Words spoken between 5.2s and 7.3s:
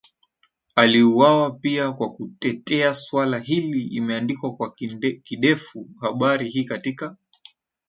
kidefu habari hii katika